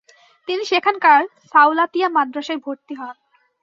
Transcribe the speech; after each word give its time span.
তিনি 0.47 0.63
সেখানকার 0.65 1.21
সাওলাতিয়্যা 1.51 2.09
মাদ্রাসায় 2.09 2.59
ভর্তি 2.65 2.93
হন। 2.95 3.15